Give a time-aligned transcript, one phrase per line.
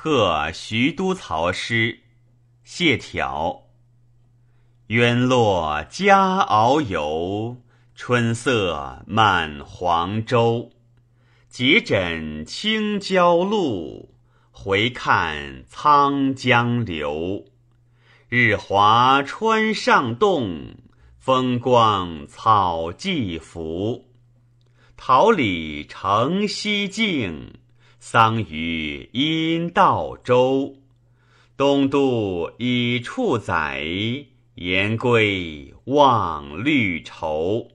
[0.00, 1.98] 贺徐都曹诗，
[2.62, 3.64] 谢条。
[4.86, 7.56] 渊落佳遨游，
[7.96, 10.70] 春色满黄州。
[11.48, 14.14] 结枕清郊路，
[14.52, 17.46] 回看沧江流。
[18.28, 20.76] 日华川上动，
[21.18, 24.06] 风光草际浮。
[24.96, 27.57] 桃李城西径，
[28.00, 30.76] 桑榆阴道州。
[31.56, 33.84] 东渡已处载，
[34.54, 37.68] 言归望绿绸。